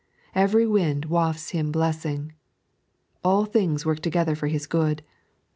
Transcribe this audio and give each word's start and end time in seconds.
Every 0.33 0.65
wind 0.65 1.05
wafts 1.05 1.51
him 1.51 1.71
blessing; 1.71 2.33
all 3.23 3.45
things 3.45 3.85
work 3.85 3.99
together 3.99 4.33
for 4.35 4.47
his 4.47 4.65
good. 4.65 5.03